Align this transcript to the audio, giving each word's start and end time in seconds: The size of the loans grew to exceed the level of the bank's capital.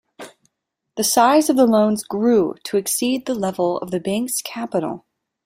The 0.97 1.03
size 1.03 1.47
of 1.47 1.57
the 1.57 1.67
loans 1.67 2.03
grew 2.03 2.55
to 2.63 2.77
exceed 2.77 3.27
the 3.27 3.35
level 3.35 3.77
of 3.77 3.91
the 3.91 3.99
bank's 3.99 4.41
capital. 4.41 5.05